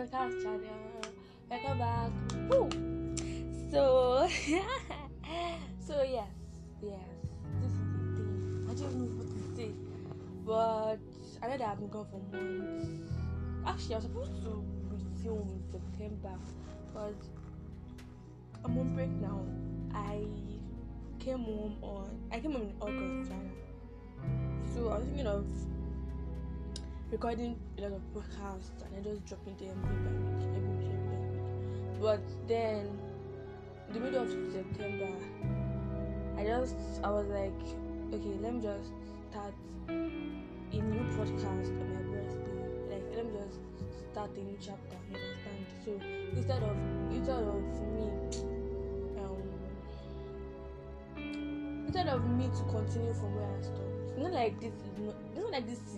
[0.00, 1.02] podcast channel.
[1.50, 2.10] Welcome back.
[2.48, 2.70] Woo!
[3.70, 4.26] So,
[5.86, 6.24] so yes,
[6.80, 6.96] yes,
[7.60, 8.66] this is the thing.
[8.70, 9.72] I don't know what to say,
[10.46, 10.96] but
[11.42, 13.12] I know that I've been gone for months.
[13.66, 16.34] Actually, I was supposed to resume in September,
[16.94, 17.14] but
[18.64, 19.44] I'm on break now.
[19.94, 20.24] I
[21.18, 23.32] came home on I came home in August,
[24.74, 25.44] so I was thinking of
[27.10, 32.00] recording a lot of podcasts and I just week by week, every week, every week.
[32.00, 32.98] But then,
[33.92, 35.08] the middle of September,
[36.36, 37.58] I just I was like,
[38.12, 38.92] okay, let me just
[39.30, 39.54] start
[39.88, 42.52] a new podcast on my birthday.
[42.90, 43.60] Like, let me just
[44.12, 44.98] start a new chapter.
[45.10, 45.66] You understand?
[45.84, 45.92] So
[46.36, 46.76] instead of
[47.10, 47.62] instead of
[47.96, 48.06] me,
[49.16, 49.40] um,
[51.86, 55.14] instead of me to continue from where I stopped, it's not like this is not.
[55.30, 55.96] It's not like this is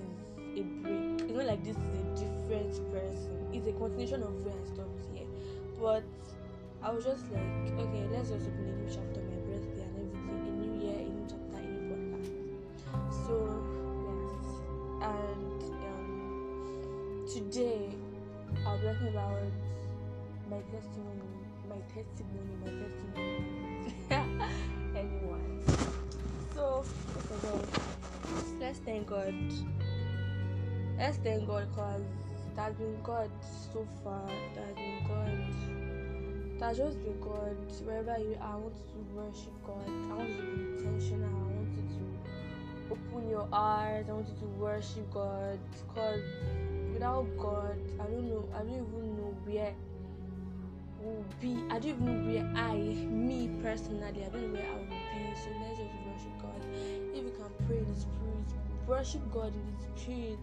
[0.57, 1.12] a break.
[1.33, 3.49] It's not like this is a different person.
[3.55, 5.25] It's a continuation of where I stopped here.
[5.81, 6.05] But
[6.83, 10.29] I was just like, okay, let's just open a new chapter, my birthday and everything,
[10.29, 12.37] a new year, a new chapter, a new podcast.
[13.25, 13.65] So
[14.05, 14.45] yes,
[15.01, 17.89] and um, today
[18.67, 19.41] I'll be talking about
[20.51, 21.33] my testimony,
[21.67, 23.41] my testimony, my testimony.
[25.01, 25.65] Anyone.
[26.55, 26.85] So
[27.17, 27.65] first of all,
[28.61, 29.33] let's thank God
[31.03, 32.03] let's thank God because
[32.55, 33.29] that's been God
[33.73, 34.31] so far.
[34.55, 36.61] That's been God.
[36.61, 37.57] That's just been God.
[37.85, 39.83] Wherever you are, I want to worship God.
[39.89, 41.29] I want to be intentional.
[41.29, 44.05] I want you to open your eyes.
[44.09, 45.59] I want you to worship God.
[45.89, 46.23] Because
[46.93, 48.49] without God, I don't know.
[48.55, 49.75] I don't even know where
[51.03, 51.59] will be.
[51.69, 55.35] I don't even know where I, me personally, I don't know where I will be.
[55.35, 56.63] So let's just worship God.
[57.11, 58.47] If you can pray in the spirit,
[58.87, 60.39] worship God in the spirit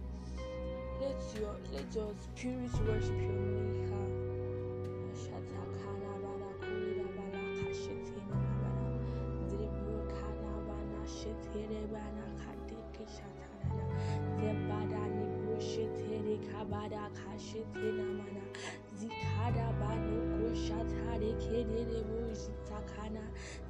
[1.00, 4.20] let your let your spirit worship your maker.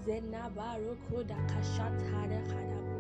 [0.05, 3.00] Zena baroko da kashatare kada bujitina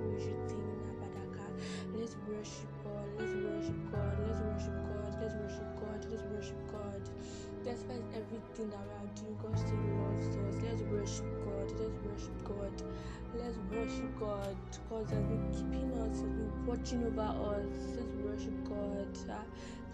[13.34, 17.96] Let's worship God because He's been keeping us, He's been watching over us.
[17.96, 19.18] Let's worship God.
[19.30, 19.44] Ah,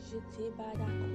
[0.02, 1.06] Shetabara.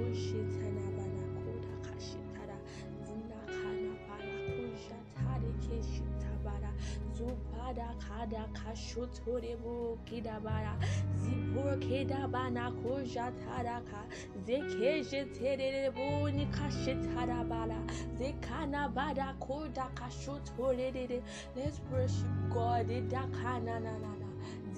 [7.14, 10.76] Zubada kada kashotorebo kidabara.
[11.16, 14.06] Zibur kedabana ko jataraka.
[14.46, 17.80] Zeke jeterebo ni kashetarabara.
[18.18, 21.22] Zekana bada ko da kashotorede.
[21.56, 22.88] Let's worship God.
[23.10, 23.80] Dakana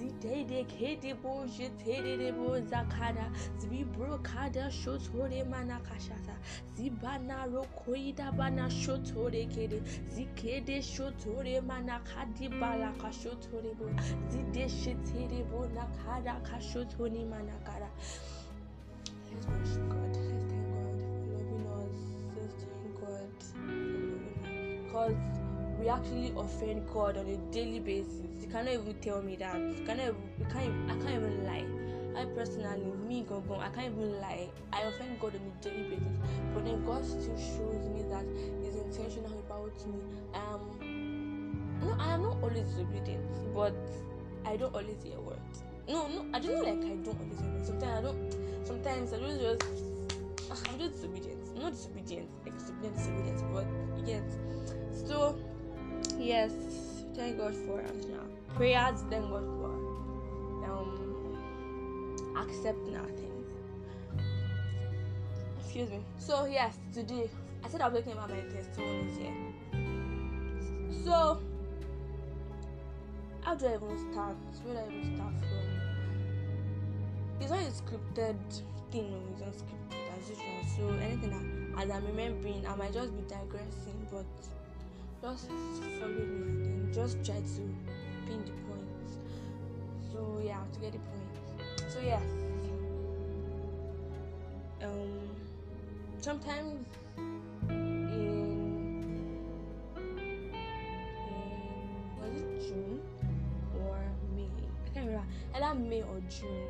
[0.04, 3.26] Zidede kede bo jetere bo zakada
[3.58, 6.34] zibibro kada shotore mana kashata
[6.76, 9.80] zibana rokoida bana shotore kede
[10.14, 13.86] zikede shotore mana kadi bala kashotore bo
[14.28, 17.88] zide shetere bo nakada kashotoni mana kara
[19.32, 20.14] Let's worship God.
[20.14, 21.98] Let's thank God for loving us.
[22.36, 24.84] Let's thank God for loving us.
[24.84, 25.43] Because
[25.84, 28.40] we actually offend God on a daily basis.
[28.40, 29.54] You cannot even tell me that.
[29.54, 31.66] You cannot you can't I can't even lie.
[32.18, 34.48] I personally, me Gongon, I can't even lie.
[34.72, 36.16] I offend God on a daily basis.
[36.54, 38.24] But then God still shows me that
[38.62, 40.00] He's intentional about me.
[40.32, 43.74] Um no, I am not always disobedient, but
[44.46, 45.64] I don't always hear words.
[45.86, 47.66] No, no, I don't like I don't always hear words.
[47.66, 49.84] Sometimes I don't sometimes I don't just
[50.66, 51.40] I'm just disobedient.
[51.54, 53.66] I'm not disobedient, like disobedient, disobedient, but
[53.98, 54.22] you get
[55.06, 55.36] so
[56.24, 56.52] yes,
[57.14, 59.04] thank God for answering our prayers.
[59.10, 59.70] Thank God for
[60.64, 63.48] um accepting our things.
[65.60, 66.00] Excuse me.
[66.18, 67.28] So yes, today
[67.62, 69.34] I said I was talking about my testimonies here.
[71.04, 71.40] So
[73.42, 74.36] how do I even start?
[74.64, 75.84] Where do I even start from?
[77.40, 78.38] It's not a scripted
[78.90, 80.62] thing, no, it's unscripted as usual.
[80.76, 84.24] So anything that as I'm remembering, I might just be digressing, but
[85.24, 87.62] just follow me and just try to
[88.26, 89.16] pin the points.
[90.12, 91.90] So yeah, to get the point.
[91.90, 92.20] So yeah.
[94.82, 95.30] Um
[96.20, 96.86] sometimes
[97.70, 98.08] in
[100.10, 100.52] in
[102.20, 103.00] was it June
[103.80, 103.96] or
[104.36, 104.42] May?
[104.42, 105.26] I can't remember.
[105.54, 106.68] Either May or June.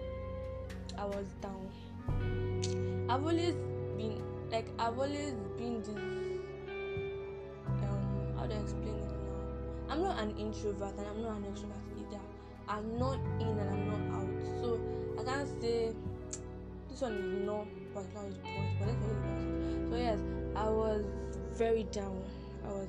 [0.96, 1.68] I was down.
[3.10, 3.54] I've always
[3.96, 4.22] been
[4.52, 6.33] like I've always been this
[8.44, 9.94] how do I explain it now?
[9.94, 12.20] I'm not an introvert and I'm not an extrovert either.
[12.68, 14.60] I'm not in and I'm not out.
[14.60, 14.80] So
[15.18, 15.94] I can't say
[16.90, 19.88] this one is not particularly point, but let's forget it.
[19.88, 20.18] So yes,
[20.54, 21.04] I was
[21.52, 22.22] very down.
[22.66, 22.88] I was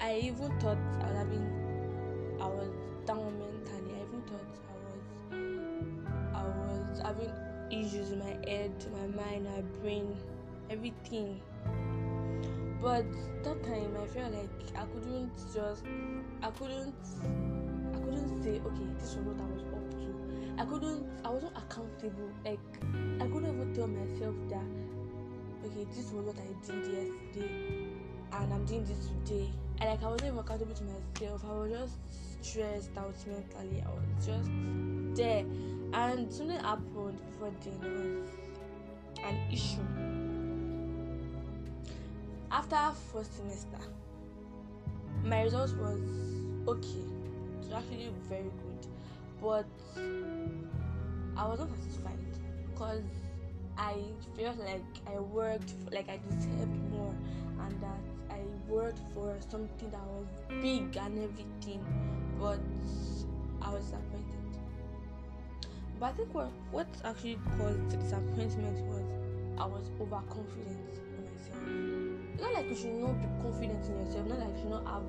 [0.00, 2.68] I even thought I was having I was
[3.06, 3.94] down mentally.
[3.94, 6.60] I even thought I was
[6.90, 7.32] I was having
[7.70, 10.14] issues in my head, my mind, my brain,
[10.68, 11.40] everything.
[12.82, 13.04] But
[13.44, 15.84] that time I felt like I couldn't just
[16.42, 16.94] I couldn't
[17.94, 20.60] I couldn't say okay this was what I was up to.
[20.60, 22.30] I couldn't I wasn't accountable.
[22.44, 22.58] Like
[23.20, 24.66] I couldn't even tell myself that
[25.64, 28.02] okay this was what I did yesterday
[28.32, 29.48] and I'm doing this today.
[29.80, 31.44] And like I wasn't even accountable to myself.
[31.44, 33.84] I was just stressed out mentally.
[33.86, 34.50] I was just
[35.16, 35.44] there.
[35.92, 38.24] And something happened before then.
[38.24, 40.31] Was an issue.
[42.52, 42.76] After
[43.10, 43.78] first semester,
[45.24, 45.98] my results was
[46.68, 47.00] okay.
[47.00, 48.86] It was actually very good.
[49.40, 49.64] But
[51.34, 52.18] I wasn't satisfied
[52.66, 53.04] because
[53.78, 53.94] I
[54.36, 57.14] felt like I worked like I deserved more
[57.58, 60.26] and that I worked for something that was
[60.60, 61.82] big and everything,
[62.38, 62.60] but
[63.62, 64.58] I was disappointed.
[65.98, 69.06] But I think what what actually caused the disappointment was
[69.56, 70.92] I was overconfident
[72.42, 75.06] not like you should not be confident in yourself, not like you should not have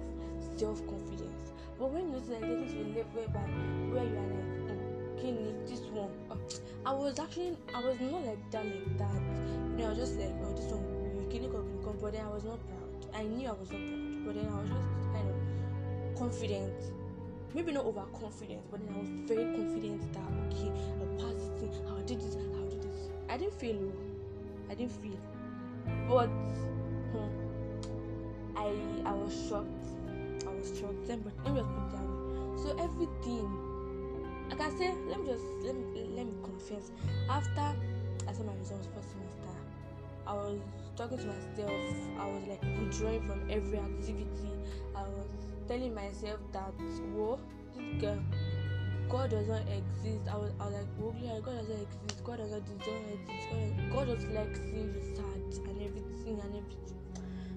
[0.55, 1.51] self confidence.
[1.79, 3.45] But when you like getting to a level whereby
[3.89, 5.33] where you are like, mm, oh, okay,
[5.65, 6.13] this one.
[6.29, 6.37] Oh,
[6.85, 9.21] I was actually I was not like that like that.
[9.73, 10.85] You know, I was just like, oh, this one,
[11.17, 13.17] you can come, but then I was not proud.
[13.17, 15.37] I knew I was not proud, but then I was just kind of
[16.19, 16.77] confident.
[17.53, 20.69] Maybe not overconfident, but then I was very confident that okay,
[21.01, 23.09] I'll pass this thing, I'll do this, I'll do this.
[23.29, 23.93] I didn't feel low.
[23.97, 24.71] Oh.
[24.71, 25.17] I didn't feel.
[26.07, 26.29] But
[28.55, 28.73] I
[29.05, 29.87] I was shocked.
[30.45, 31.07] I was shocked.
[31.07, 32.63] Me, let me just put way.
[32.63, 33.73] So everything
[34.49, 36.91] like I can say, let me just let me let me confess.
[37.29, 37.75] After
[38.27, 39.55] I saw my results for semester,
[40.27, 40.59] I was
[40.95, 41.71] talking to myself.
[42.19, 44.51] I was like withdrawing from every activity.
[44.95, 45.27] I was
[45.67, 46.71] telling myself that,
[47.15, 47.39] whoa,
[47.75, 48.19] this girl,
[49.09, 50.27] God doesn't exist.
[50.31, 52.23] I was, I was like, yeah, God doesn't exist.
[52.23, 52.79] God doesn't exist.
[53.51, 57.02] God, God just like seeing you sad and everything and everything.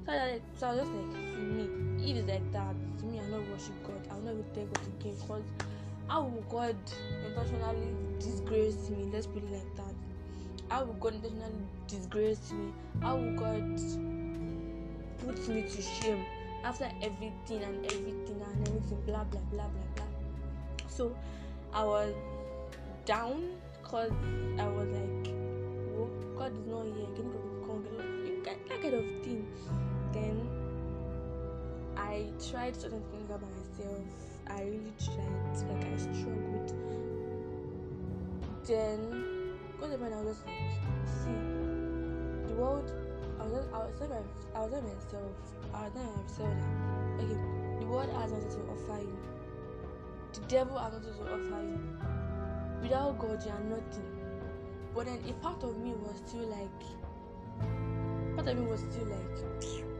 [0.06, 3.20] So I, so I was just like, see me, if it's like that, to me,
[3.20, 4.06] I not worship God.
[4.10, 5.42] I'll not even thank God again because
[6.08, 6.76] how will God
[7.26, 9.10] intentionally disgrace me?
[9.12, 9.94] Let's put it like that
[10.68, 11.52] how will God intentionally
[11.86, 12.72] disgrace me?
[13.00, 13.80] How will God
[15.18, 16.24] put me to shame
[16.64, 19.00] after everything and everything and everything?
[19.06, 20.88] Blah blah blah blah blah.
[20.88, 21.16] So
[21.72, 22.14] I was
[23.04, 24.10] down because
[24.58, 25.34] I was like,
[25.96, 27.06] oh, God is not here.
[27.14, 27.86] Can you come?
[28.44, 29.46] That kind of thing.
[30.16, 30.48] Then
[31.96, 34.06] I tried certain things about myself.
[34.48, 35.56] I really tried.
[35.68, 36.72] Like I struggled.
[38.66, 40.56] Then because the I was just like,
[41.22, 42.92] see, the world.
[43.38, 43.92] I was just, I was
[44.54, 45.36] I was myself,
[45.74, 46.56] I was telling myself
[47.18, 47.40] that okay,
[47.80, 49.18] the world has nothing to offer you.
[50.32, 51.78] The devil has nothing to offer you.
[52.82, 54.16] Without God, you are nothing.
[54.94, 56.80] But then a part of me was still like,
[58.36, 59.95] part of me was still like,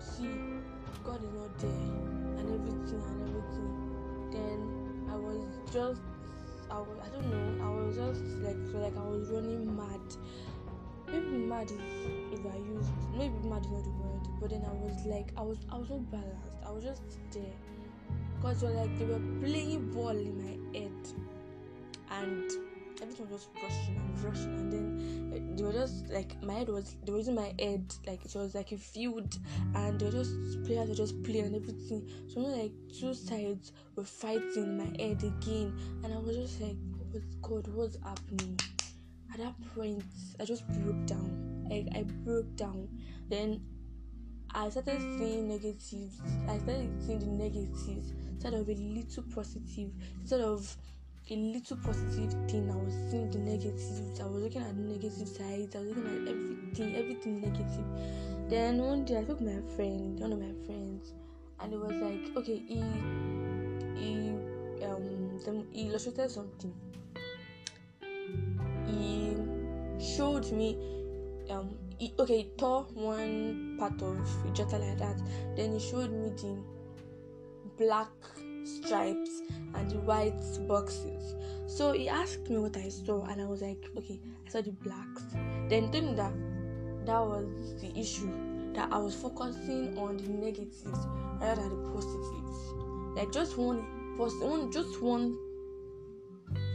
[0.00, 0.60] see,
[1.04, 4.30] God is not there, and everything and everything.
[4.32, 6.00] Then I was just
[6.70, 10.00] I was I don't know, I was just like like I was running mad.
[11.06, 11.80] Maybe mad is
[12.32, 15.42] if I use maybe mad is not the word, but then I was like I
[15.42, 16.56] was I was not balanced.
[16.66, 17.02] I was just
[17.32, 17.56] there.
[18.36, 20.92] Because like they were playing ball in my head
[22.10, 22.69] and
[23.02, 26.68] everything was just rushing and rushing and then uh, they were just like my head
[26.68, 29.38] was they were using my head like it was like a field
[29.74, 32.08] and they were just players were just playing and everything.
[32.28, 36.60] So not like two sides were fighting in my head again and I was just
[36.60, 36.76] like
[37.14, 38.58] oh god what's happening?
[39.32, 40.04] At that point
[40.38, 41.66] I just broke down.
[41.70, 42.88] Like I broke down.
[43.28, 43.62] Then
[44.52, 46.20] I started seeing negatives.
[46.48, 50.76] I started seeing the negatives instead of a little positive instead of
[51.30, 52.70] a little positive thing.
[52.70, 54.20] I was seeing the negatives.
[54.20, 55.76] I was looking at the negative sides.
[55.76, 57.86] I was looking at everything, everything negative.
[58.48, 61.12] Then one day I took my friend, one of my friends,
[61.60, 62.82] and it was like, okay, he
[63.96, 64.34] he
[64.84, 66.74] um he illustrated something.
[68.86, 69.36] He
[70.16, 70.76] showed me
[71.48, 74.16] um he, okay he tore one part of
[74.48, 75.16] Ijota like that.
[75.56, 76.58] Then he showed me the
[77.78, 78.10] black
[78.64, 79.42] stripes
[79.80, 81.34] and the white boxes.
[81.66, 84.72] So he asked me what I saw, and I was like, okay, I saw the
[84.72, 85.22] blacks.
[85.68, 86.32] Then told me that
[87.06, 88.30] that was the issue
[88.74, 90.84] that I was focusing on the negatives
[91.40, 93.16] rather than the positives.
[93.16, 93.78] Like just one,
[94.16, 95.36] one just one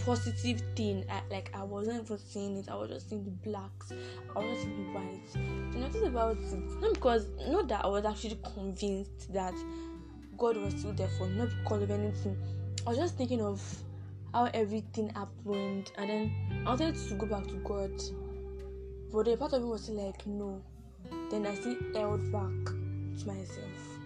[0.05, 1.05] positive thing.
[1.09, 2.69] I, like I wasn't even seeing it.
[2.69, 3.91] I was just seeing the blacks.
[4.35, 5.33] I was seeing the whites.
[5.33, 6.81] So notice about it.
[6.81, 9.53] Not because not that I was actually convinced that
[10.37, 12.37] God was still there for me, not because of anything.
[12.85, 13.61] I was just thinking of
[14.31, 17.91] how everything happened, and then I wanted to go back to God.
[19.11, 20.61] But the part of me was like, no.
[21.31, 23.97] Then I still held back to myself.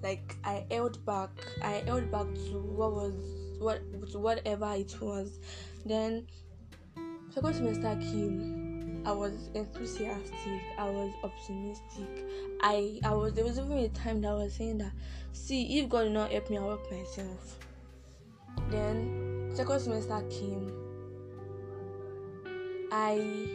[0.00, 1.30] Like I held back.
[1.62, 3.14] I held back to what was
[3.58, 3.80] what
[4.12, 5.40] to whatever it was.
[5.84, 6.26] Then
[7.30, 8.61] second semester came.
[9.04, 10.62] I was enthusiastic.
[10.78, 12.24] I was optimistic.
[12.60, 14.92] I I was there was even a time that I was saying that
[15.32, 17.58] see if God did not help me, I'll help myself.
[18.70, 20.72] Then second semester came.
[22.92, 23.48] I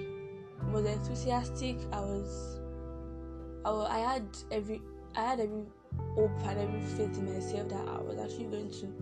[0.72, 1.78] was enthusiastic.
[1.92, 2.60] I was
[3.64, 4.82] I, I had every
[5.16, 5.64] I had every
[6.16, 8.94] hope and every faith in myself that I was actually going to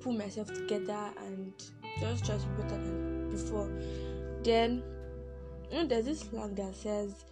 [0.00, 1.52] pull myself together and
[2.00, 2.24] just
[2.56, 3.70] be better than before.
[4.42, 4.82] Then,
[5.72, 7.24] you know, there's this slang that says,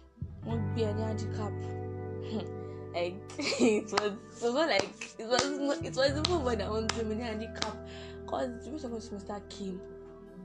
[0.45, 1.53] "Won't be any handicap."
[2.93, 5.43] like it was, it was like it was
[5.83, 7.77] it was even more than one too many handicap.
[8.27, 9.79] Cause the second semester came,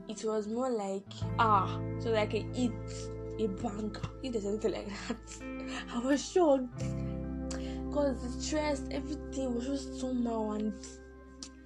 [0.07, 2.71] it was more like ah, so like a eat
[3.39, 5.17] a bank, if there's anything like that.
[5.93, 6.83] I was shocked
[7.87, 10.73] because the stress, everything was just somehow and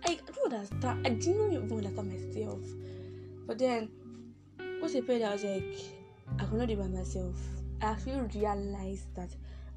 [0.05, 1.07] I, I don't understand.
[1.07, 2.59] I didn't even understand myself.
[3.45, 3.89] But then,
[4.79, 6.00] once I prayed, I was like,
[6.39, 7.35] I could not do by myself.
[7.81, 9.29] I actually realized that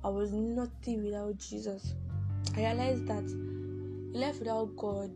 [0.03, 1.95] I was nothing without Jesus.
[2.57, 3.25] I realized that
[4.13, 5.13] life without God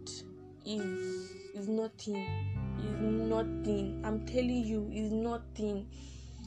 [0.65, 2.27] is is nothing.
[2.79, 4.03] Is nothing.
[4.05, 5.87] I'm telling you, is nothing.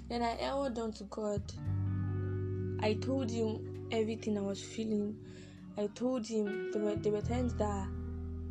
[0.09, 1.41] Then I held on to God.
[2.81, 5.17] I told him everything I was feeling.
[5.77, 7.87] I told him there were there were times that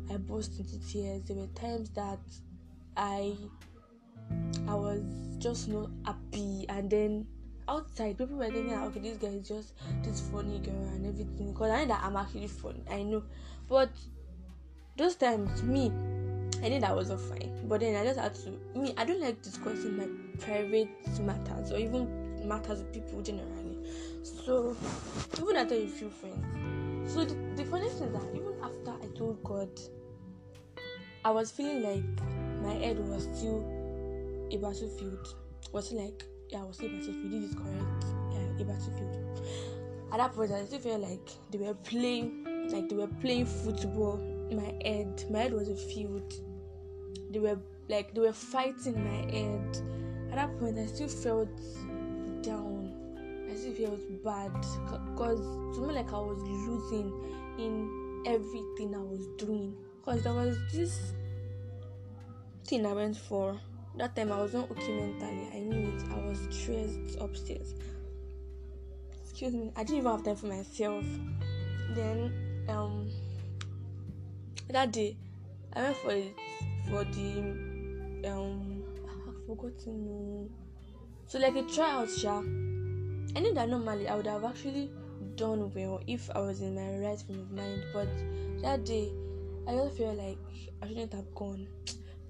[0.09, 1.23] I burst into tears.
[1.23, 2.19] There were times that
[2.97, 3.35] I
[4.67, 5.01] I was
[5.39, 6.65] just not happy.
[6.69, 7.27] And then
[7.67, 9.73] outside people were thinking okay this guy is just
[10.03, 11.53] this funny girl and everything.
[11.53, 12.83] Because I know that I'm actually funny.
[12.89, 13.23] I know.
[13.67, 13.89] But
[14.97, 15.91] those times me
[16.63, 17.67] I knew that I wasn't fine.
[17.67, 20.07] But then I just had to me I don't like discussing my
[20.39, 23.77] private matters or even matters with people generally.
[24.23, 24.75] So
[25.37, 27.13] even I after a few friends.
[27.13, 29.69] So the, the funny thing is that even after I told God
[31.25, 33.80] I was feeling like my head was still
[34.53, 35.35] a battlefield.
[35.71, 37.31] Was like, yeah, I was a battlefield.
[37.31, 38.05] This is correct.
[38.31, 39.45] Yeah, a battlefield.
[40.11, 44.17] At that point, I still felt like they were playing, like they were playing football.
[44.51, 46.33] My head, my head was a field.
[47.31, 49.77] They were like they were fighting my head.
[50.31, 51.49] At that point, I still felt
[52.41, 52.93] down.
[53.49, 54.51] I still felt bad
[55.11, 55.39] because
[55.75, 57.13] to me, like I was losing
[57.57, 61.13] in everything I was doing because there was this
[62.65, 63.59] thing I went for.
[64.01, 65.47] That time I was not okay mentally.
[65.53, 66.03] I knew it.
[66.11, 67.75] I was stressed upstairs.
[69.21, 69.71] Excuse me.
[69.75, 71.05] I didn't even have time for myself.
[71.93, 72.33] Then
[72.67, 73.11] um
[74.71, 75.15] that day
[75.73, 76.19] I went for
[76.89, 80.49] for the um I've forgotten
[81.27, 82.39] so like a tryout yeah.
[82.39, 84.89] I knew that normally I would have actually
[85.35, 88.09] done well if I was in my right frame of mind, but
[88.63, 89.11] that day
[89.67, 90.39] I just feel like
[90.81, 91.67] I shouldn't have gone.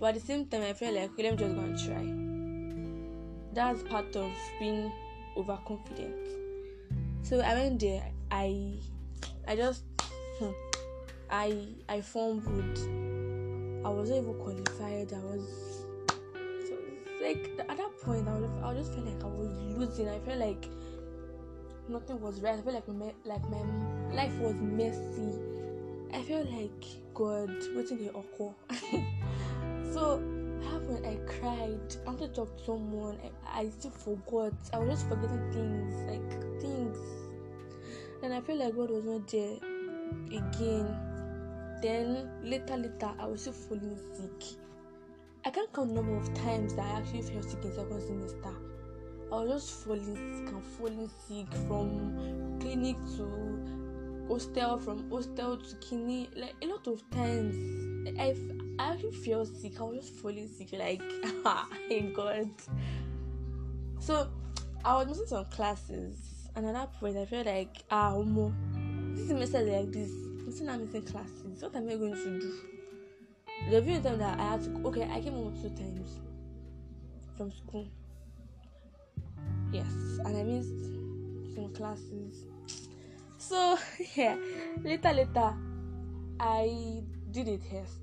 [0.02, 3.54] But at the same time, I felt like, okay, let me just go and try.
[3.54, 4.92] That's part of being
[5.38, 6.28] overconfident.
[7.22, 8.04] So I went there.
[8.32, 8.80] I,
[9.48, 9.84] I just,
[10.40, 10.50] hmm,
[11.30, 12.80] I, I fumbled.
[13.86, 15.14] I wasn't even qualified.
[15.14, 15.86] I was,
[16.68, 16.76] so
[17.22, 20.10] like at that point, I, was, I just felt like I was losing.
[20.10, 20.68] I felt like
[21.88, 22.58] nothing was right.
[22.58, 25.38] I felt like my, like my life was messy.
[26.12, 28.56] I felt like God, waiting the awkward.
[29.94, 30.22] So
[30.70, 31.80] happened, I cried.
[32.06, 33.18] I wanted to talk to someone.
[33.46, 34.54] I, I still forgot.
[34.74, 36.98] I was just forgetting things, like things.
[38.24, 39.58] And I felt like God was not there
[40.28, 40.98] again.
[41.82, 44.58] Then later, later, I was still falling sick.
[45.44, 48.56] I can't count the number of times that I actually felt sick in second semester.
[49.32, 55.76] I was just falling sick and falling sick from clinic to hostel from hostel to
[55.78, 57.56] kidney like a lot of times
[58.20, 58.36] I,
[58.82, 59.80] I actually feel sick.
[59.80, 61.02] I was just falling sick like
[61.46, 61.68] ah
[62.16, 62.50] god.
[64.00, 64.28] So
[64.84, 66.18] i was missing some classes
[66.56, 68.52] and at that point i felt like ah homo
[69.14, 70.10] this semester like this.
[70.12, 71.62] I'm still not missing classes.
[71.62, 72.54] What am i going to do?
[73.70, 76.20] The few time that i had to okay i came home two times
[77.38, 77.88] from school.
[79.72, 79.94] Yes,
[80.26, 82.46] and I missed some classes.
[83.38, 83.78] So
[84.16, 84.38] yeah,
[84.84, 85.54] later later,
[86.40, 88.01] I did a test,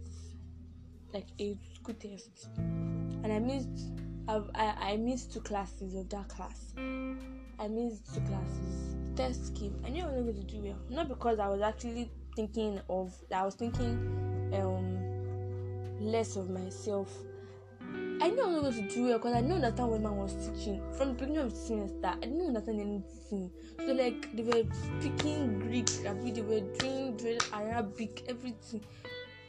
[1.13, 3.93] like a school test, and I missed.
[4.29, 6.75] I, I, missed two classes of that class.
[6.77, 8.97] I missed two classes.
[9.17, 9.75] Test came.
[9.87, 10.79] I knew I wasn't going to do well.
[10.91, 13.15] Not because I was actually thinking of.
[13.35, 14.99] I was thinking um
[16.01, 17.11] less of myself
[18.21, 20.17] I knew I was not going to do well because I didn't understand when man
[20.17, 20.83] was teaching.
[20.97, 23.51] From the beginning of the semester, I didn't understand anything.
[23.79, 24.65] So like they were
[24.99, 28.85] speaking Greek, they were doing, doing Arabic, everything.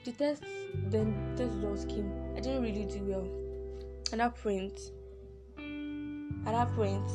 [0.06, 0.44] The test,
[0.88, 2.12] then the test results came.
[2.36, 3.28] I didn't really do well.
[4.12, 4.92] At that point,
[6.48, 7.10] at that point,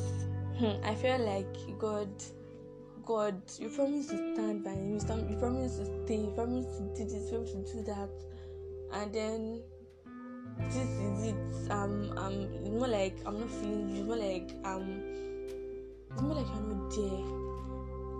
[0.59, 2.11] hmm, I felt like God,
[3.05, 5.01] God, you promised to stand by me.
[5.01, 6.17] You promised to stay.
[6.17, 7.33] You promised to do this.
[7.33, 8.11] You promised to do that.
[8.93, 9.63] And then
[10.59, 11.71] this is it.
[11.71, 13.97] Um, um, it's more like I'm not feeling.
[13.97, 15.03] It's more like um,
[16.13, 17.45] it's more like you're not there.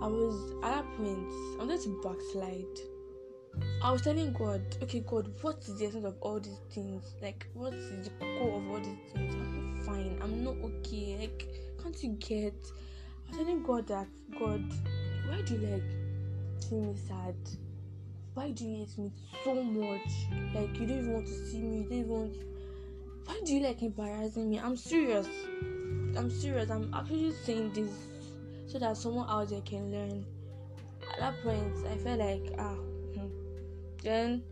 [0.01, 1.31] I was at that point.
[1.61, 2.94] I'm going to backslide.
[3.81, 7.13] I was telling God, okay, God, what is the essence of all these things?
[7.21, 9.35] Like, what is the core of all these things?
[9.35, 10.19] I'm not fine.
[10.21, 11.17] I'm not okay.
[11.19, 11.47] Like,
[11.81, 12.55] can't you get?
[13.27, 14.07] I was telling God that,
[14.39, 14.63] God,
[15.27, 17.35] why do you like see me sad?
[18.35, 19.11] why do you hate me
[19.43, 20.11] so much?
[20.53, 22.35] Like you don't even want to see me, you don't even want
[23.25, 24.59] why do you like embarrassing me?
[24.59, 25.27] I'm serious.
[26.15, 26.69] I'm serious.
[26.69, 27.91] I'm actually saying this
[28.67, 30.25] so that someone out there can learn.
[31.13, 32.75] At that point I felt like ah.
[34.05, 34.43] Then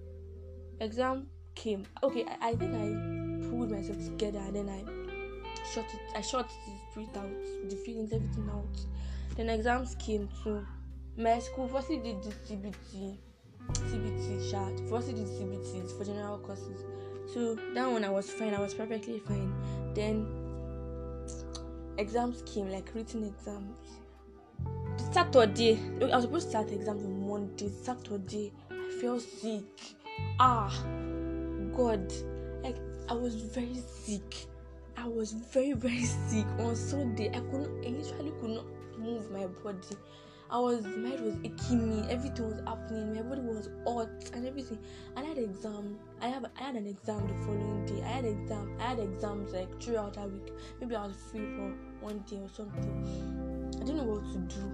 [0.81, 1.85] exam came.
[2.01, 4.83] Okay, I, I think I pulled myself together and then I
[5.73, 8.79] shot it I shot the spirit out, the feelings, everything out.
[9.37, 10.65] Then exams came too.
[11.17, 13.17] My school firstly did the CBT
[13.71, 14.89] CBT chat.
[14.89, 16.83] First did CBTs for general courses.
[17.33, 18.53] So that one I was fine.
[18.53, 19.53] I was perfectly fine.
[19.93, 20.27] Then
[21.97, 23.99] exams came, like written exams.
[25.11, 27.69] Saturday, I was supposed to start exams on Monday.
[27.69, 28.51] Saturday,
[29.03, 29.65] I felt sick.
[30.39, 30.71] Ah,
[31.75, 32.13] God,
[32.63, 32.77] like
[33.09, 34.47] I was very sick.
[34.95, 37.27] I was very very sick on Sunday.
[37.27, 37.85] I couldn't.
[37.85, 38.65] I literally could not
[38.97, 39.97] move my body.
[40.49, 44.47] I was my head was aching me, everything was happening, my body was hot and
[44.47, 44.79] everything.
[45.17, 45.99] I had exam.
[46.21, 48.01] I have I had an exam the following day.
[48.03, 48.77] I had exam.
[48.79, 50.53] I had exams like throughout that week.
[50.79, 53.69] Maybe I was free for one day or something.
[53.75, 54.71] I didn't know what to do.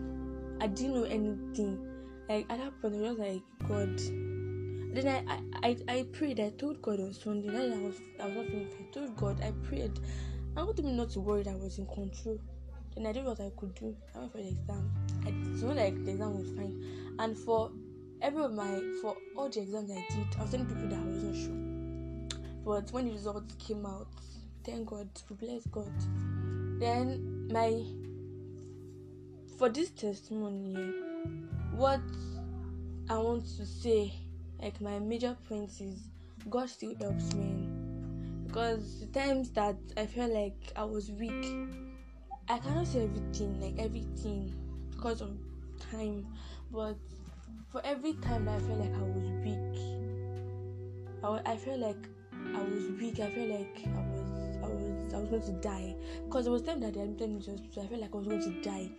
[0.61, 1.88] I didn't know anything.
[2.29, 3.97] Like at that point, I was like, God.
[4.91, 6.39] Then I, I, I, I prayed.
[6.39, 8.67] I told God on Sunday that I was I was not feeling.
[8.79, 9.41] I told God.
[9.43, 9.99] I prayed.
[10.55, 12.39] I wanted me not to worry that I was in control.
[12.95, 13.95] Then I did what I could do.
[14.15, 14.91] I went for the exam.
[15.25, 17.15] I it's not like the exam was fine.
[17.17, 17.71] And for
[18.21, 21.03] every of my for all the exams I did, I was telling people that I
[21.03, 22.39] wasn't sure.
[22.63, 24.07] But when the results came out,
[24.63, 25.91] thank God, bless God.
[26.79, 27.83] Then my
[29.57, 30.93] for this testimony,
[31.79, 32.01] what
[33.09, 34.13] I want to say,
[34.61, 36.09] like my major point is
[36.49, 37.69] God still helps me.
[38.45, 41.55] Because the times that I felt like I was weak,
[42.49, 44.53] I cannot say everything, like everything,
[44.91, 45.37] because of
[45.89, 46.27] time.
[46.69, 46.97] But
[47.71, 49.79] for every time that I felt like I was weak,
[51.23, 52.09] I, I felt like
[52.55, 53.21] I was weak.
[53.21, 54.18] I felt like I was,
[55.13, 55.95] I was, going to die.
[56.25, 57.83] Because it was time that they admitted me to hospital.
[57.83, 58.89] I felt like I was going to die.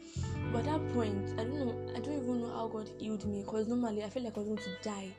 [0.52, 1.92] But at that point, I don't know.
[1.94, 3.42] I don't even know how God healed me.
[3.42, 5.10] Because normally I felt like I was going to die.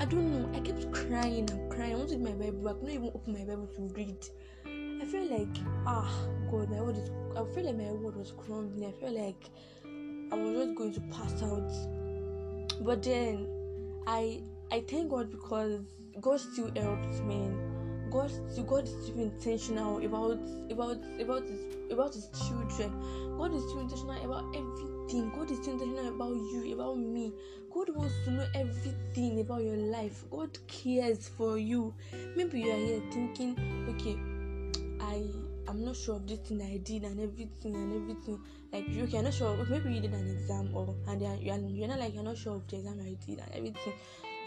[0.00, 0.50] I don't know.
[0.56, 1.94] I kept crying and crying.
[1.94, 2.68] I wanted my Bible.
[2.68, 4.26] I couldn't even open my Bible to read.
[5.02, 6.10] I feel like ah
[6.50, 7.10] God, my word is.
[7.36, 8.88] I feel like my world was crumbling.
[8.88, 9.50] I feel like
[10.32, 11.70] I was just going to pass out.
[12.84, 13.46] But then
[14.06, 15.80] I I thank God because
[16.20, 17.50] God still helped me.
[18.10, 18.30] God
[18.66, 20.38] God is still intentional about
[20.70, 23.36] about about his about his children.
[23.36, 25.30] God is still intentional about everything.
[25.34, 27.32] God is still intentional about you, about me.
[27.72, 30.24] God wants to know everything about your life.
[30.30, 31.94] God cares for you.
[32.34, 33.54] Maybe you are here thinking,
[33.90, 34.16] okay,
[35.04, 35.22] I
[35.68, 38.40] I'm not sure of this thing I did and everything and everything.
[38.72, 39.56] Like okay, you're not sure.
[39.68, 42.66] Maybe you did an exam or and you're, you're not like you're not sure of
[42.68, 43.92] the exam I did and everything.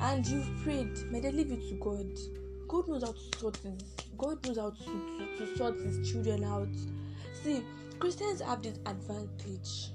[0.01, 0.97] And you've prayed.
[1.11, 2.07] May they leave it to God.
[2.69, 3.83] God knows how to sort this.
[4.17, 4.77] God knows how to,
[5.17, 6.69] to, to sort his children out.
[7.33, 7.65] See,
[7.99, 9.91] Christians have this advantage,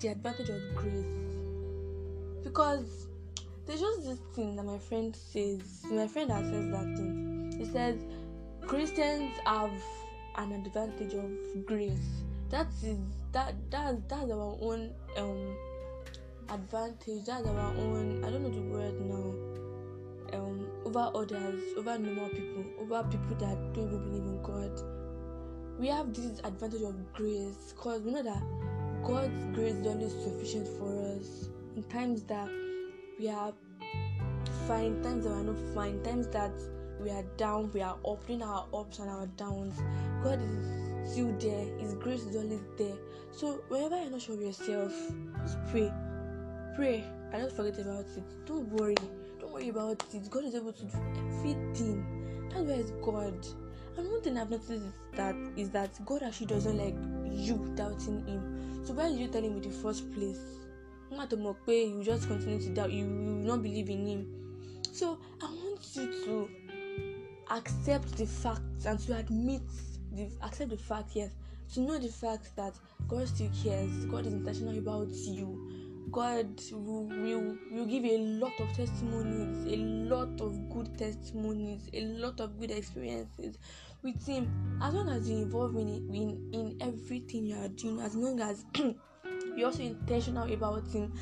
[0.00, 1.06] the advantage of grace,
[2.44, 3.08] because
[3.66, 5.84] there's just this thing that my friend says.
[5.90, 7.52] My friend that says that thing.
[7.58, 8.06] He says
[8.66, 9.82] Christians have
[10.36, 12.22] an advantage of grace.
[12.50, 12.98] That is
[13.32, 15.58] that that that's our own um
[16.48, 17.26] advantage.
[17.26, 18.24] That's our own.
[18.24, 19.34] I don't know the word now.
[20.38, 24.80] Um, over others, over normal people, over people that don't even believe in God.
[25.78, 28.42] we have this advantage of grace because we know that
[29.04, 32.48] God's grace is always sufficient for us in times that
[33.18, 33.52] we are
[34.66, 36.52] fine, times that we are not fine, times that
[37.00, 39.78] we are down, we are up, our ups and our downs.
[40.22, 42.96] God is still there, His grace is always there.
[43.30, 44.92] So whenever you're not sure of yourself,
[45.42, 45.92] just pray.
[46.74, 48.46] Pray and don't forget about it.
[48.46, 48.96] Don't worry.
[49.58, 50.30] Worry about it.
[50.30, 52.48] God is able to do everything.
[52.48, 53.44] That's why it's God.
[53.96, 54.84] And one thing I've noticed is
[55.16, 56.94] that is that God actually doesn't like
[57.28, 58.84] you doubting Him.
[58.84, 60.38] So why did you tell Him in the first place?
[61.10, 62.92] You just continue to doubt.
[62.92, 64.82] You, will not believe in Him.
[64.92, 66.48] So I want you to
[67.50, 69.62] accept the fact and to admit
[70.12, 71.32] the accept the fact yes
[71.74, 72.74] to know the fact that
[73.08, 73.90] God still cares.
[74.04, 75.87] God is intentional about you.
[76.10, 82.02] God will, will, will give a lot of testimonies, a lot of good testimonies, a
[82.02, 83.58] lot of good experiences
[84.02, 84.48] with Him.
[84.82, 88.64] As long as you involve in, in, in everything you are doing, as long as
[89.56, 91.12] you're also intentional about Him,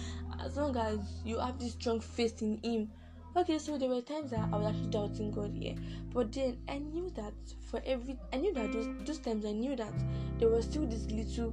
[0.40, 2.90] as long as you have this strong faith in Him.
[3.36, 5.74] Okay, so there were times that I was actually doubting God, yeah,
[6.14, 7.34] but then I knew that
[7.70, 9.92] for every, I knew that those those times I knew that
[10.38, 11.52] there was still this little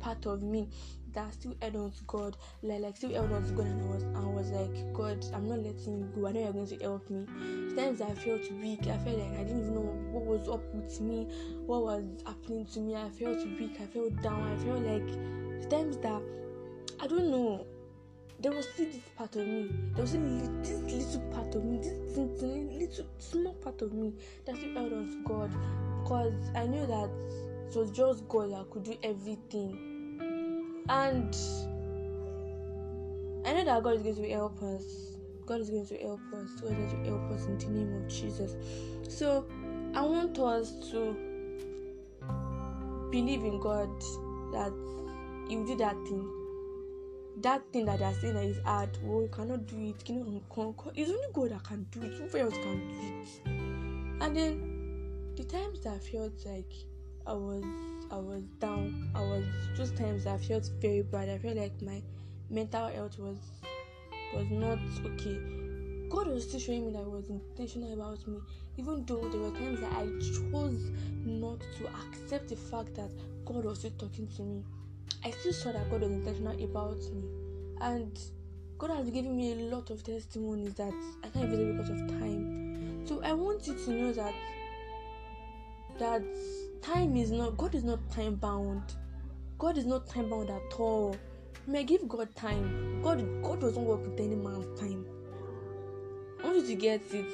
[0.00, 0.70] part of me
[1.14, 3.86] that still held on to God, like like still held on to God, and I
[3.86, 6.26] was I was like, God, I'm not letting you go.
[6.26, 7.26] I know you're going to help me.
[7.74, 8.82] Times I felt weak.
[8.82, 11.26] I felt like I didn't even know what was up with me,
[11.66, 12.96] what was happening to me.
[12.96, 13.78] I felt weak.
[13.80, 14.42] I felt down.
[14.42, 16.22] I felt like times that
[17.00, 17.66] I don't know.
[18.40, 19.70] There was still this part of me.
[19.94, 20.22] There was still
[20.62, 24.12] this little part of me, this little small part of me
[24.44, 25.50] that still held on to God,
[26.02, 27.10] because I knew that
[27.70, 29.93] it was just God that could do everything
[30.88, 31.34] and
[33.46, 35.16] I know that God is going to help us.
[35.46, 36.50] God is going to help us.
[36.60, 38.56] God is going to help us in the name of Jesus.
[39.08, 39.46] So
[39.94, 41.14] I want us to
[43.10, 43.88] believe in God
[44.52, 44.72] that
[45.48, 46.30] He will do that thing.
[47.42, 50.42] That thing that they are saying that is hard, oh, you cannot do it, you
[50.52, 52.12] cannot It's only God that can do it.
[52.20, 54.22] Nobody else can do it.
[54.22, 56.72] And then the times that I felt like
[57.26, 57.64] I was
[58.10, 59.10] I was down.
[59.14, 59.44] I was
[59.76, 61.28] just times I felt very bad.
[61.28, 62.02] I felt like my
[62.50, 63.38] mental health was
[64.34, 65.38] was not okay.
[66.10, 68.38] God was still showing me that He was intentional about me,
[68.76, 70.04] even though there were times that I
[70.50, 70.90] chose
[71.24, 73.10] not to accept the fact that
[73.44, 74.62] God was still talking to me.
[75.24, 77.24] I still saw that God was intentional about me,
[77.80, 78.18] and
[78.78, 83.06] God has given me a lot of testimonies that I can't even because of time.
[83.06, 84.34] So I want you to know that
[85.98, 86.22] that
[86.84, 88.82] time is not god is not time bound.
[89.58, 91.16] God is not time bound at all.
[91.66, 93.00] May give god time.
[93.02, 95.06] God god doesn't work with any man's time.
[96.42, 97.24] I want you to get it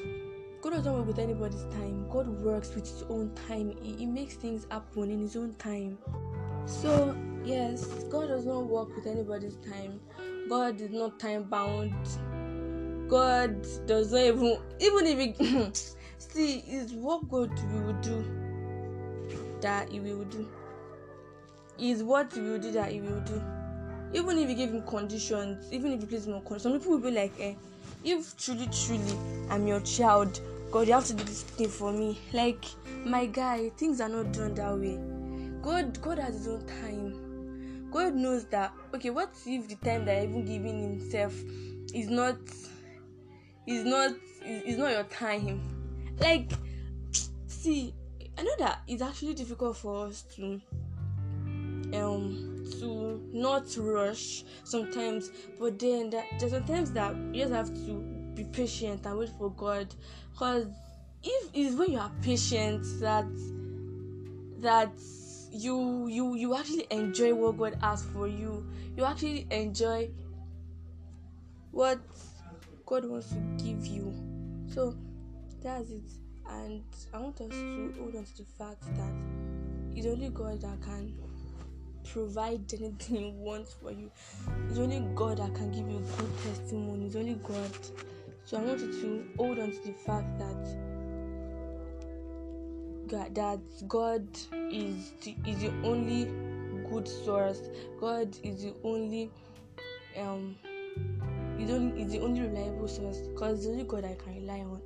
[0.62, 2.08] god doesn't work with anybody's time.
[2.08, 3.74] God works with his own time.
[3.82, 5.98] He, he makes things happen in his own time.
[6.64, 10.00] So yes god does not work with anybody's time.
[10.48, 11.92] God is not time bound.
[13.08, 15.70] God does not even even if he
[16.18, 18.49] see is what god will do
[19.62, 20.48] that he will do.
[21.78, 23.42] Is what he will do that he will do.
[24.12, 26.92] Even if you give him conditions, even if you place him on conditions, some people
[26.92, 27.54] will be like, eh,
[28.04, 29.18] if truly, truly
[29.48, 32.18] I'm your child, God, you have to do this thing for me.
[32.32, 32.64] Like,
[33.04, 34.98] my guy, things are not done that way.
[35.62, 37.30] God, God has his own time.
[37.90, 38.72] God knows that.
[38.94, 41.34] Okay, what if the time that even giving Himself
[41.92, 42.36] is not,
[43.66, 44.12] is not,
[44.46, 45.60] is, is not your time?
[46.20, 46.50] Like,
[47.46, 47.94] see,
[48.40, 50.58] I know that it's actually difficult for us to
[51.92, 58.00] um to not rush sometimes, but then that, there's sometimes that you just have to
[58.34, 59.94] be patient and wait for God,
[60.32, 60.68] because
[61.22, 63.26] if it's when you are patient that
[64.60, 64.92] that
[65.52, 68.66] you you you actually enjoy what God has for you.
[68.96, 70.08] You actually enjoy
[71.72, 72.00] what
[72.86, 74.14] God wants to give you.
[74.72, 74.96] So
[75.62, 76.19] that's it
[76.50, 76.82] and
[77.14, 79.12] I want us to hold on to the fact that
[79.96, 81.14] it's only God that can
[82.12, 84.10] provide anything He wants for you.
[84.68, 87.06] It's only God that can give you good testimony.
[87.06, 87.70] It's only God.
[88.44, 90.90] So I want you to hold on to the fact that
[93.06, 94.26] God, that God
[94.70, 96.24] is the, is the only
[96.88, 97.60] good source.
[98.00, 99.30] God is the only
[100.18, 100.56] um
[101.58, 104.79] is the only reliable source because it's only God I can rely on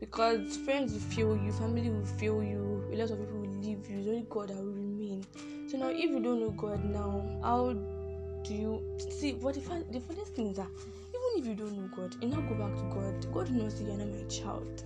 [0.00, 3.88] because friends will fail you, family will fail you, a lot of people will leave
[3.88, 3.98] you.
[3.98, 5.24] It's only God that will remain.
[5.68, 9.34] So now, if you don't know God now, how do you see?
[9.34, 10.68] What the the funniest thing is that
[11.08, 13.96] even if you don't know God, and now go back to God, God knows you're
[13.96, 14.84] not my child.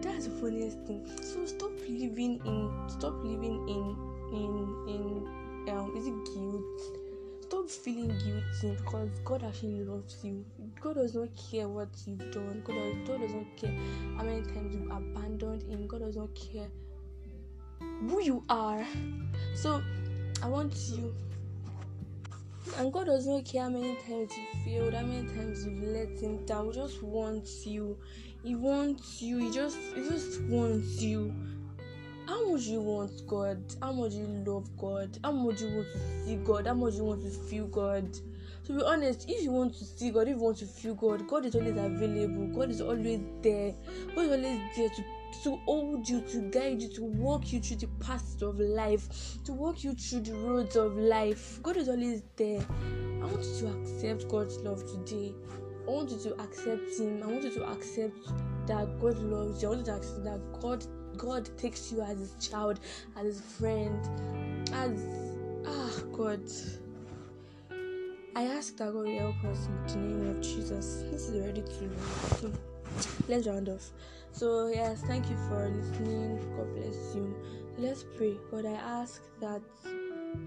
[0.00, 1.06] that's the funniest thing.
[1.22, 3.96] So stop living in stop living in
[4.32, 4.52] in
[4.88, 7.01] in um is it guilt?
[7.52, 10.42] Stop feeling guilty because God actually loves you.
[10.80, 12.62] God does not care what you've done.
[12.64, 13.74] God does, God does not care
[14.16, 15.86] how many times you've abandoned Him.
[15.86, 16.68] God does not care
[18.08, 18.86] who you are.
[19.54, 19.82] So
[20.42, 21.14] I want you
[22.78, 26.08] and God does not care how many times you failed, how many times you've let
[26.22, 26.68] him down.
[26.68, 27.98] He just wants you.
[28.42, 29.36] He wants you.
[29.36, 31.34] He just he just wants you.
[32.26, 33.62] How much you want God?
[33.80, 35.18] How much you love God?
[35.24, 36.66] How much you want to see God?
[36.66, 38.12] How much you want to feel God?
[38.66, 41.26] To be honest, if you want to see God, if you want to feel God,
[41.26, 42.46] God is always available.
[42.48, 43.74] God is always there.
[44.14, 45.04] God is always there to
[45.42, 49.08] to hold you, to guide you, to walk you through the paths of life,
[49.44, 51.60] to walk you through the roads of life.
[51.62, 52.64] God is always there.
[53.22, 55.34] I want you to accept God's love today.
[55.86, 57.22] I want you to accept Him.
[57.22, 58.16] I want you to accept
[58.66, 59.68] that God loves you.
[59.68, 62.80] I want you to accept that God God takes you as His child,
[63.16, 63.98] as His friend,
[64.72, 65.04] as
[65.66, 66.42] ah God.
[68.34, 71.04] I ask that God will help us in the name of Jesus.
[71.10, 72.52] This is ready to.
[73.28, 73.90] Let's round off.
[74.32, 76.38] So, yes, thank you for listening.
[76.56, 77.34] God bless you.
[77.78, 78.36] Let's pray.
[78.50, 79.60] God, I ask that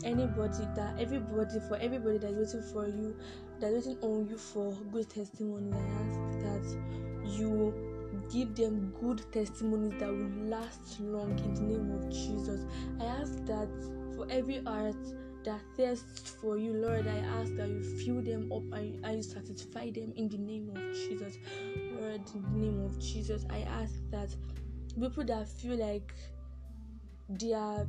[0.04, 3.16] anybody, that everybody, for everybody that's waiting for you,
[3.60, 6.78] that's waiting on you for good testimony, I ask that
[7.26, 7.95] you
[8.32, 12.66] give them good testimonies that will last long in the name of Jesus.
[13.00, 13.70] I ask that
[14.16, 14.96] for every heart
[15.44, 19.24] that thirsts for you, Lord, I ask that you fill them up and, and you
[19.24, 21.38] satisfy them in the name of Jesus.
[22.00, 24.36] Lord, in the name of Jesus, I ask that
[25.00, 26.14] people that feel like
[27.30, 27.88] they are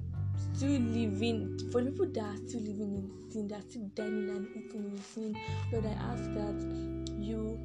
[0.54, 4.48] still living, for people that are still living in sin, that are still dining and
[4.56, 5.36] eating in sin,
[5.72, 7.58] Lord, I ask that you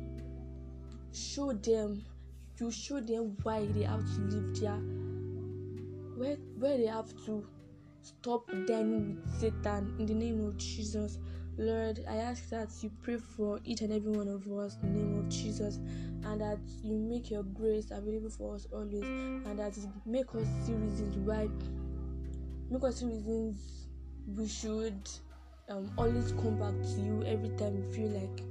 [1.14, 2.04] show them,
[2.62, 4.80] you show them why they have to live there,
[6.16, 7.46] where, where they have to
[8.04, 11.20] Stop dining with Satan in the name of Jesus.
[11.58, 15.00] Lord, I ask that you pray for each and every one of us in the
[15.00, 15.78] name of Jesus
[16.26, 20.48] and that you make your grace available for us always and that you make us
[20.66, 21.48] see reasons why
[22.70, 23.88] make us see reasons
[24.36, 25.10] we should
[25.70, 28.42] um, always come back to you every time we feel like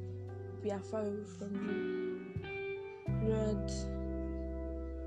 [0.62, 2.20] we are far away from you.
[3.22, 3.70] Lord,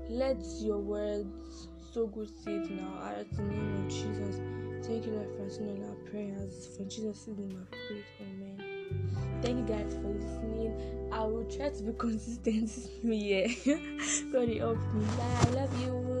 [0.08, 3.02] let your words so good it now.
[3.04, 4.40] At the name of Jesus.
[4.86, 6.76] Thank you, Lord, for answering our prayers.
[6.76, 8.04] For Jesus' name, I pray.
[8.20, 9.40] Amen.
[9.40, 11.08] Thank you guys for listening.
[11.12, 13.48] I will try to be consistent this new year.
[14.32, 15.04] God help me.
[15.16, 15.38] Bye.
[15.40, 16.13] I love you.